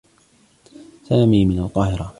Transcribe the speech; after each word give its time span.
سامي 1.09 1.45
من 1.45 1.59
القاهرة. 1.59 2.09